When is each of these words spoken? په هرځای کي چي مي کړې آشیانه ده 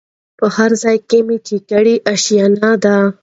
په 0.39 0.45
هرځای 0.55 0.97
کي 1.09 1.19
چي 1.21 1.25
مي 1.27 1.37
کړې 1.69 1.95
آشیانه 2.11 2.71
ده 2.83 2.97